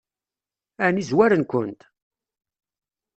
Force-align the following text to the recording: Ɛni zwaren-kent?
Ɛni 0.85 1.03
zwaren-kent? 1.09 1.81